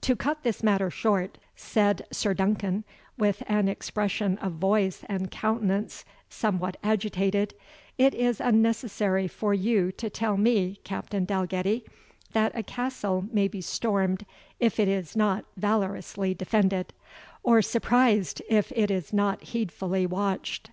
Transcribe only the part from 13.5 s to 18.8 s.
stormed if it is not valorously defended, or surprised if